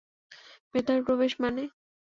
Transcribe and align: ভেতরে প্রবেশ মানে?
ভেতরে 0.73 1.01
প্রবেশ 1.01 1.31
মানে? 1.41 1.63